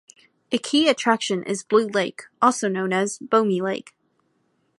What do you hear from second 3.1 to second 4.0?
Bomi Lake.